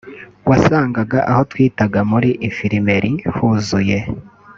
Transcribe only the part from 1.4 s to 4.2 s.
twitaga muri infirmerie huzuye